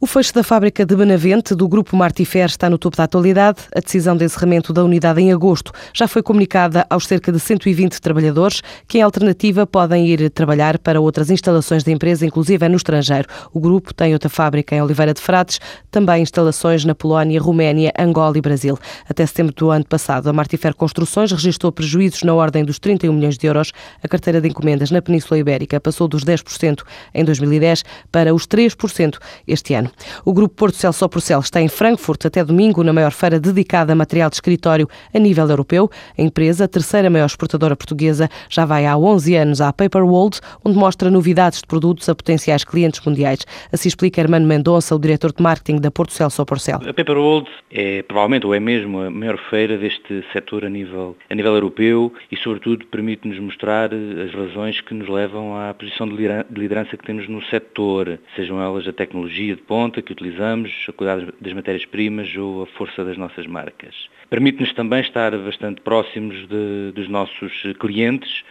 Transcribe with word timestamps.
O 0.00 0.06
fecho 0.06 0.32
da 0.32 0.44
fábrica 0.44 0.86
de 0.86 0.94
Benavente 0.94 1.56
do 1.56 1.66
Grupo 1.66 1.96
Martifer 1.96 2.46
está 2.46 2.70
no 2.70 2.78
topo 2.78 2.96
da 2.96 3.02
atualidade. 3.02 3.62
A 3.74 3.80
decisão 3.80 4.16
de 4.16 4.24
encerramento 4.24 4.72
da 4.72 4.84
unidade 4.84 5.20
em 5.20 5.32
agosto 5.32 5.72
já 5.92 6.06
foi 6.06 6.22
comunicada 6.22 6.86
aos 6.88 7.04
cerca 7.04 7.32
de 7.32 7.40
120 7.40 8.00
trabalhadores, 8.00 8.62
que 8.86 8.98
em 8.98 9.02
alternativa 9.02 9.66
podem 9.66 10.06
ir 10.06 10.30
trabalhar 10.30 10.78
para 10.78 11.00
outras 11.00 11.30
instalações 11.30 11.82
da 11.82 11.90
empresa, 11.90 12.24
inclusive 12.24 12.68
no 12.68 12.76
estrangeiro. 12.76 13.26
O 13.52 13.58
grupo 13.58 13.92
tem 13.92 14.12
outra 14.12 14.28
fábrica 14.28 14.76
em 14.76 14.80
Oliveira 14.80 15.12
de 15.12 15.20
Frades, 15.20 15.58
também 15.90 16.22
instalações 16.22 16.84
na 16.84 16.94
Polónia, 16.94 17.40
Roménia, 17.40 17.92
Angola 17.98 18.38
e 18.38 18.40
Brasil. 18.40 18.78
Até 19.08 19.26
setembro 19.26 19.52
do 19.52 19.68
ano 19.68 19.84
passado, 19.84 20.30
a 20.30 20.32
Martifer 20.32 20.76
Construções 20.76 21.32
registrou 21.32 21.72
prejuízos 21.72 22.22
na 22.22 22.32
ordem 22.34 22.64
dos 22.64 22.78
31 22.78 23.12
milhões 23.12 23.36
de 23.36 23.48
euros. 23.48 23.72
A 24.00 24.06
carteira 24.06 24.40
de 24.40 24.46
encomendas 24.46 24.92
na 24.92 25.02
Península 25.02 25.40
Ibérica 25.40 25.80
passou 25.80 26.06
dos 26.06 26.24
10% 26.24 26.84
em 27.12 27.24
2010 27.24 27.82
para 28.12 28.32
os 28.32 28.46
3% 28.46 29.18
este 29.44 29.74
ano. 29.74 29.87
O 30.24 30.32
Grupo 30.32 30.54
Porto 30.54 30.76
Cel 30.76 30.92
Só 30.92 31.08
por 31.08 31.20
Cel 31.20 31.40
está 31.40 31.60
em 31.60 31.68
Frankfurt 31.68 32.26
até 32.26 32.44
domingo, 32.44 32.82
na 32.82 32.92
maior 32.92 33.12
feira 33.12 33.38
dedicada 33.38 33.92
a 33.92 33.96
material 33.96 34.30
de 34.30 34.36
escritório 34.36 34.88
a 35.14 35.18
nível 35.18 35.48
europeu. 35.48 35.90
A 36.16 36.22
empresa, 36.22 36.64
a 36.64 36.68
terceira 36.68 37.10
maior 37.10 37.26
exportadora 37.26 37.76
portuguesa, 37.76 38.28
já 38.48 38.64
vai 38.64 38.86
há 38.86 38.96
11 38.96 39.34
anos 39.36 39.60
à 39.60 39.72
Paper 39.72 40.04
World, 40.04 40.40
onde 40.64 40.76
mostra 40.76 41.10
novidades 41.10 41.60
de 41.60 41.66
produtos 41.66 42.08
a 42.08 42.14
potenciais 42.14 42.64
clientes 42.64 43.04
mundiais. 43.04 43.46
Assim 43.72 43.88
explica 43.88 44.20
Hermano 44.20 44.46
Mendonça, 44.46 44.94
o 44.94 44.98
diretor 44.98 45.32
de 45.32 45.42
marketing 45.42 45.80
da 45.80 45.90
Porto 45.90 46.12
Cel 46.12 46.30
Só 46.30 46.44
por 46.44 46.58
Cel. 46.60 46.80
A 46.86 46.92
Paper 46.92 47.16
World 47.16 47.48
é 47.70 48.02
provavelmente 48.02 48.46
ou 48.46 48.54
é 48.54 48.60
mesmo 48.60 49.00
a 49.00 49.10
maior 49.10 49.38
feira 49.50 49.76
deste 49.76 50.24
setor 50.32 50.64
a 50.64 50.68
nível, 50.68 51.16
a 51.28 51.34
nível 51.34 51.54
europeu 51.54 52.12
e, 52.30 52.36
sobretudo, 52.36 52.86
permite-nos 52.86 53.38
mostrar 53.38 53.90
as 53.94 54.32
razões 54.32 54.80
que 54.80 54.94
nos 54.94 55.08
levam 55.08 55.56
à 55.56 55.72
posição 55.74 56.08
de 56.08 56.14
liderança 56.50 56.96
que 56.96 57.04
temos 57.04 57.28
no 57.28 57.42
setor, 57.44 58.18
sejam 58.36 58.60
elas 58.60 58.86
a 58.86 58.92
tecnologia 58.92 59.54
de 59.54 59.62
ponta, 59.62 59.77
que 60.02 60.12
utilizamos, 60.12 60.86
a 60.88 60.92
qualidade 60.92 61.32
das 61.40 61.52
matérias-primas 61.52 62.34
ou 62.36 62.62
a 62.62 62.66
força 62.66 63.04
das 63.04 63.16
nossas 63.16 63.46
marcas. 63.46 63.94
Permite-nos 64.28 64.72
também 64.74 65.00
estar 65.00 65.36
bastante 65.38 65.80
próximos 65.80 66.46
de, 66.48 66.92
dos 66.94 67.08
nossos 67.08 67.52
clientes, 67.78 68.44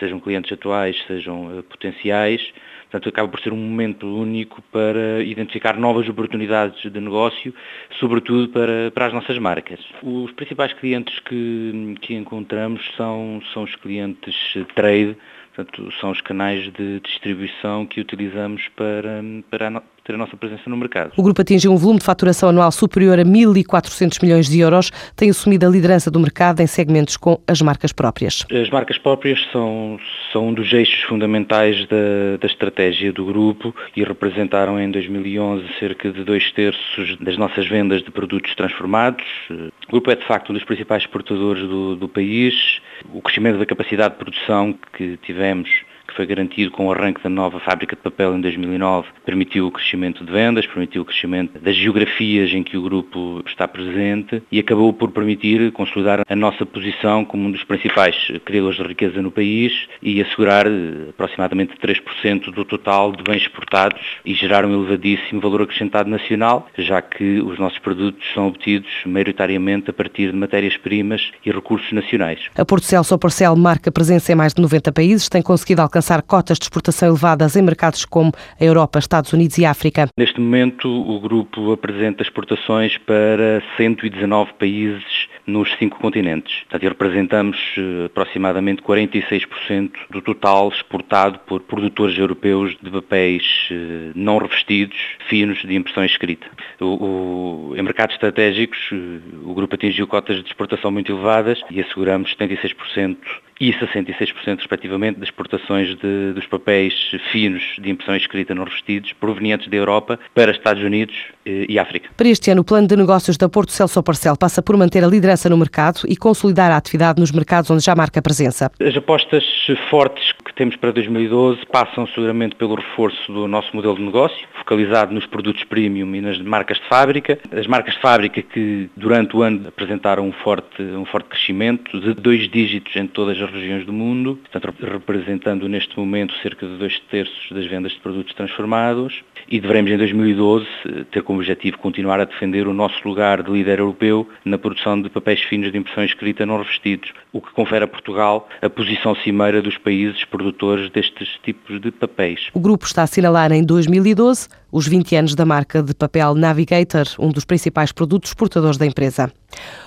sejam 0.00 0.18
clientes 0.18 0.50
atuais, 0.50 0.96
sejam 1.06 1.58
uh, 1.58 1.62
potenciais. 1.62 2.52
Portanto, 2.90 3.08
acaba 3.08 3.28
por 3.28 3.38
ser 3.40 3.52
um 3.52 3.56
momento 3.56 4.04
único 4.04 4.60
para 4.72 5.22
identificar 5.22 5.76
novas 5.76 6.08
oportunidades 6.08 6.90
de 6.90 7.00
negócio, 7.00 7.54
sobretudo 8.00 8.48
para, 8.48 8.90
para 8.90 9.06
as 9.06 9.12
nossas 9.12 9.38
marcas. 9.38 9.78
Os 10.02 10.32
principais 10.32 10.72
clientes 10.72 11.20
que, 11.20 11.94
que 12.00 12.14
encontramos 12.14 12.82
são, 12.96 13.40
são 13.52 13.62
os 13.62 13.76
clientes 13.76 14.34
trade, 14.74 15.16
portanto, 15.54 15.92
são 16.00 16.10
os 16.10 16.20
canais 16.20 16.64
de 16.72 16.98
distribuição 16.98 17.86
que 17.86 18.00
utilizamos 18.00 18.66
para, 18.74 19.22
para, 19.48 19.80
ter 20.10 20.14
a 20.14 20.18
nossa 20.18 20.36
presença 20.36 20.68
no 20.68 20.76
mercado. 20.76 21.12
O 21.16 21.22
grupo 21.22 21.40
atingiu 21.40 21.72
um 21.72 21.76
volume 21.76 22.00
de 22.00 22.04
faturação 22.04 22.48
anual 22.48 22.72
superior 22.72 23.18
a 23.18 23.24
1.400 23.24 24.22
milhões 24.22 24.48
de 24.48 24.58
euros, 24.58 24.90
tem 25.14 25.30
assumido 25.30 25.66
a 25.66 25.70
liderança 25.70 26.10
do 26.10 26.18
mercado 26.18 26.60
em 26.60 26.66
segmentos 26.66 27.16
com 27.16 27.40
as 27.46 27.62
marcas 27.62 27.92
próprias. 27.92 28.44
As 28.50 28.68
marcas 28.70 28.98
próprias 28.98 29.40
são, 29.52 29.98
são 30.32 30.48
um 30.48 30.54
dos 30.54 30.72
eixos 30.72 31.02
fundamentais 31.02 31.86
da, 31.86 32.36
da 32.40 32.46
estratégia 32.46 33.12
do 33.12 33.24
grupo 33.24 33.74
e 33.96 34.02
representaram 34.02 34.80
em 34.80 34.90
2011 34.90 35.64
cerca 35.78 36.10
de 36.10 36.24
dois 36.24 36.50
terços 36.52 37.16
das 37.20 37.36
nossas 37.36 37.68
vendas 37.68 38.02
de 38.02 38.10
produtos 38.10 38.54
transformados. 38.54 39.24
O 39.50 39.90
grupo 39.90 40.10
é 40.10 40.16
de 40.16 40.26
facto 40.26 40.50
um 40.50 40.54
dos 40.54 40.64
principais 40.64 41.02
exportadores 41.02 41.62
do, 41.62 41.96
do 41.96 42.08
país. 42.08 42.80
O 43.12 43.22
crescimento 43.22 43.58
da 43.58 43.66
capacidade 43.66 44.14
de 44.14 44.20
produção 44.20 44.74
que 44.96 45.16
tivemos 45.18 45.70
que 46.10 46.16
foi 46.16 46.26
garantido 46.26 46.70
com 46.70 46.86
o 46.86 46.92
arranque 46.92 47.22
da 47.22 47.30
nova 47.30 47.58
fábrica 47.60 47.96
de 47.96 48.02
papel 48.02 48.36
em 48.36 48.40
2009, 48.40 49.08
permitiu 49.24 49.66
o 49.66 49.70
crescimento 49.70 50.24
de 50.24 50.30
vendas, 50.30 50.66
permitiu 50.66 51.02
o 51.02 51.04
crescimento 51.04 51.58
das 51.58 51.76
geografias 51.76 52.52
em 52.52 52.62
que 52.62 52.76
o 52.76 52.82
grupo 52.82 53.42
está 53.46 53.66
presente 53.66 54.42
e 54.50 54.58
acabou 54.58 54.92
por 54.92 55.10
permitir 55.10 55.72
consolidar 55.72 56.22
a 56.28 56.36
nossa 56.36 56.66
posição 56.66 57.24
como 57.24 57.44
um 57.46 57.50
dos 57.50 57.64
principais 57.64 58.16
criadores 58.44 58.76
de 58.76 58.82
riqueza 58.82 59.22
no 59.22 59.30
país 59.30 59.72
e 60.02 60.20
assegurar 60.20 60.66
eh, 60.66 61.10
aproximadamente 61.10 61.74
3% 61.76 62.52
do 62.52 62.64
total 62.64 63.12
de 63.12 63.22
bens 63.22 63.42
exportados 63.42 64.00
e 64.24 64.34
gerar 64.34 64.64
um 64.64 64.74
elevadíssimo 64.74 65.40
valor 65.40 65.62
acrescentado 65.62 66.10
nacional, 66.10 66.68
já 66.76 67.00
que 67.00 67.40
os 67.40 67.58
nossos 67.58 67.78
produtos 67.78 68.22
são 68.34 68.48
obtidos 68.48 68.90
maioritariamente 69.06 69.90
a 69.90 69.92
partir 69.92 70.32
de 70.32 70.36
matérias-primas 70.36 71.30
e 71.44 71.50
recursos 71.50 71.90
nacionais. 71.92 72.40
A 72.56 72.64
Porto 72.64 72.84
Celso 72.84 73.16
Porcel 73.18 73.54
marca 73.56 73.92
presença 73.92 74.32
em 74.32 74.34
mais 74.34 74.52
de 74.52 74.60
90 74.60 74.92
países, 74.92 75.28
tem 75.28 75.42
conseguido 75.42 75.82
alcançar 75.82 75.99
alcançar 76.00 76.22
cotas 76.22 76.58
de 76.58 76.64
exportação 76.64 77.10
elevadas 77.10 77.56
em 77.56 77.62
mercados 77.62 78.04
como 78.06 78.32
a 78.58 78.64
Europa, 78.64 78.98
Estados 78.98 79.32
Unidos 79.32 79.58
e 79.58 79.66
África. 79.66 80.08
Neste 80.16 80.40
momento, 80.40 80.88
o 80.88 81.20
grupo 81.20 81.72
apresenta 81.72 82.22
exportações 82.22 82.96
para 82.96 83.62
119 83.76 84.52
países 84.54 85.28
nos 85.46 85.70
cinco 85.78 85.98
continentes. 85.98 86.60
Portanto, 86.60 86.88
representamos 86.88 87.58
eh, 87.76 88.06
aproximadamente 88.06 88.82
46% 88.82 89.90
do 90.10 90.22
total 90.22 90.68
exportado 90.68 91.38
por 91.40 91.60
produtores 91.60 92.16
europeus 92.16 92.76
de 92.80 92.90
papéis 92.90 93.68
eh, 93.70 94.12
não 94.14 94.38
revestidos, 94.38 94.96
finos 95.28 95.58
de 95.62 95.74
impressão 95.74 96.04
escrita. 96.04 96.46
O, 96.80 97.72
o, 97.72 97.74
em 97.76 97.82
mercados 97.82 98.14
estratégicos, 98.14 98.78
eh, 98.92 98.96
o 99.44 99.52
grupo 99.54 99.74
atingiu 99.74 100.06
cotas 100.06 100.36
de 100.36 100.46
exportação 100.46 100.90
muito 100.90 101.12
elevadas 101.12 101.60
e 101.70 101.80
asseguramos 101.80 102.34
76% 102.36 103.16
e 103.60 103.72
66% 103.74 104.56
respectivamente 104.56 105.18
das 105.18 105.28
exportações 105.28 105.94
de, 105.96 106.32
dos 106.32 106.46
papéis 106.46 106.94
finos 107.30 107.62
de 107.78 107.90
impressão 107.90 108.16
escrita 108.16 108.54
não 108.54 108.64
revestidos 108.64 109.12
provenientes 109.12 109.68
da 109.68 109.76
Europa 109.76 110.18
para 110.34 110.50
Estados 110.50 110.82
Unidos 110.82 111.14
e 111.44 111.78
África. 111.78 112.10
Para 112.16 112.28
este 112.28 112.50
ano, 112.50 112.60
o 112.60 112.64
plano 112.64 112.86
de 112.86 112.96
negócios 112.96 113.36
da 113.36 113.48
Porto 113.48 113.72
Celso 113.72 114.02
Parcel 114.02 114.36
passa 114.36 114.62
por 114.62 114.76
manter 114.76 115.02
a 115.02 115.06
liderança 115.06 115.48
no 115.48 115.56
mercado 115.56 116.00
e 116.06 116.16
consolidar 116.16 116.70
a 116.70 116.76
atividade 116.76 117.20
nos 117.20 117.32
mercados 117.32 117.70
onde 117.70 117.84
já 117.84 117.94
marca 117.94 118.20
presença. 118.20 118.70
As 118.80 118.96
apostas 118.96 119.44
fortes 119.88 120.32
que 120.44 120.54
temos 120.54 120.76
para 120.76 120.92
2012 120.92 121.64
passam 121.66 122.06
seguramente 122.08 122.56
pelo 122.56 122.74
reforço 122.74 123.32
do 123.32 123.48
nosso 123.48 123.74
modelo 123.74 123.96
de 123.96 124.02
negócio, 124.02 124.46
focalizado 124.58 125.14
nos 125.14 125.26
produtos 125.26 125.64
premium 125.64 126.14
e 126.14 126.20
nas 126.20 126.40
marcas 126.40 126.78
de 126.78 126.88
fábrica. 126.88 127.38
As 127.50 127.66
marcas 127.66 127.94
de 127.94 128.00
fábrica 128.00 128.42
que 128.42 128.90
durante 128.96 129.36
o 129.36 129.42
ano 129.42 129.68
apresentaram 129.68 130.26
um 130.26 130.32
forte, 130.32 130.82
um 130.82 131.04
forte 131.04 131.28
crescimento 131.28 131.98
de 132.00 132.14
dois 132.14 132.48
dígitos 132.48 132.94
em 132.96 133.06
todas 133.06 133.40
as 133.40 133.50
regiões 133.50 133.86
do 133.86 133.92
mundo, 133.92 134.38
portanto, 134.50 134.74
representando 134.80 135.68
neste 135.68 135.98
momento 135.98 136.34
cerca 136.42 136.66
de 136.66 136.76
dois 136.76 136.98
terços 137.10 137.50
das 137.50 137.66
vendas 137.66 137.92
de 137.92 138.00
produtos 138.00 138.34
transformados 138.34 139.22
e 139.48 139.58
devemos 139.58 139.90
em 139.90 139.96
2012 139.96 140.66
ter 141.10 141.22
como 141.22 141.39
objetivo 141.40 141.78
continuar 141.78 142.20
a 142.20 142.24
defender 142.24 142.68
o 142.68 142.72
nosso 142.72 143.06
lugar 143.06 143.42
de 143.42 143.50
líder 143.50 143.78
europeu 143.78 144.28
na 144.44 144.58
produção 144.58 145.00
de 145.00 145.08
papéis 145.08 145.42
finos 145.42 145.72
de 145.72 145.78
impressão 145.78 146.04
escrita 146.04 146.46
não 146.46 146.58
revestidos, 146.58 147.12
o 147.32 147.40
que 147.40 147.52
confere 147.52 147.84
a 147.84 147.88
Portugal 147.88 148.48
a 148.60 148.68
posição 148.68 149.14
cimeira 149.14 149.62
dos 149.62 149.78
países 149.78 150.24
produtores 150.24 150.90
destes 150.90 151.28
tipos 151.42 151.80
de 151.80 151.90
papéis. 151.90 152.48
O 152.54 152.60
grupo 152.60 152.84
está 152.84 153.02
a 153.02 153.04
assinalar 153.04 153.52
em 153.52 153.62
2012 153.62 154.48
os 154.72 154.86
20 154.86 155.16
anos 155.16 155.34
da 155.34 155.44
marca 155.44 155.82
de 155.82 155.94
papel 155.94 156.34
Navigator, 156.34 157.06
um 157.18 157.30
dos 157.30 157.44
principais 157.44 157.90
produtos 157.90 158.30
exportadores 158.30 158.76
da 158.76 158.86
empresa. 158.86 159.32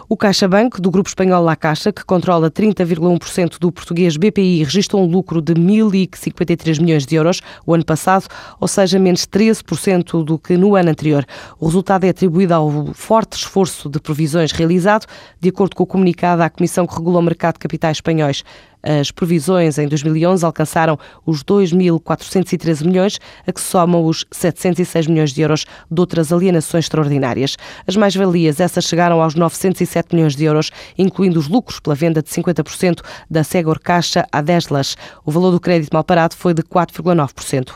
O 0.09 0.18
CaixaBank, 0.18 0.81
do 0.81 0.92
grupo 0.92 1.08
espanhol 1.08 1.42
La 1.42 1.56
Caixa, 1.56 1.94
que 1.94 2.04
controla 2.04 2.52
30,1% 2.52 3.58
do 3.60 3.72
português 3.72 4.18
BPI, 4.18 4.64
registrou 4.64 5.02
um 5.02 5.10
lucro 5.10 5.42
de 5.42 5.54
1.053 5.54 6.81
milhões 6.81 7.06
de 7.06 7.16
euros 7.16 7.42
o 7.66 7.74
ano 7.74 7.86
passado, 7.86 8.28
ou 8.60 8.68
seja, 8.68 9.00
menos 9.00 9.25
13% 9.25 10.24
do 10.24 10.38
que 10.38 10.58
no 10.58 10.75
ano 10.75 10.90
anterior. 10.90 11.25
O 11.58 11.66
resultado 11.66 12.04
é 12.04 12.10
atribuído 12.10 12.54
ao 12.54 12.94
forte 12.94 13.38
esforço 13.38 13.90
de 13.90 14.00
provisões 14.02 14.52
realizado, 14.52 15.06
de 15.40 15.50
acordo 15.50 15.75
com 15.75 15.84
o 15.84 15.88
comunicado 15.88 16.44
à 16.44 16.50
Comissão 16.50 16.86
que 16.86 16.96
regula 16.96 17.20
o 17.20 17.24
mercado 17.33 17.55
de 17.55 17.59
capitais 17.59 17.97
espanhóis. 17.97 18.44
As 18.85 19.11
provisões 19.11 19.77
em 19.77 19.88
2011 19.88 20.45
alcançaram 20.45 20.99
os 21.25 21.41
2.413 21.41 22.85
milhões, 22.85 23.17
a 23.47 23.51
que 23.51 23.61
somam 23.61 24.05
os 24.05 24.25
706 24.29 25.07
milhões 25.07 25.31
de 25.31 25.41
euros 25.41 25.66
de 25.89 25.99
outras 26.01 26.33
alienações 26.33 26.83
extraordinárias. 26.85 27.56
As 27.88 27.95
mais-valias, 27.95 28.59
essas 28.59 28.83
chegaram 28.83 29.21
aos 29.21 29.35
907 29.35 30.13
milhões 30.13 30.35
de 30.35 30.44
euros, 30.44 30.69
incluindo 30.97 31.39
os 31.39 31.47
lucros 31.47 31.80
pela 31.80 31.95
venda 31.95 32.21
de 32.21 32.30
50% 32.30 33.00
da 33.31 33.41
Segor 33.44 33.79
Caixa 33.79 34.27
a 34.29 34.41
Deslas. 34.41 34.97
O 35.25 35.31
valor 35.31 35.51
do 35.51 35.62
crédito 35.62 35.94
mal 35.94 36.03
parado 36.03 36.36
foi 36.36 36.53
de 36.53 36.62
4,9%. 36.62 37.71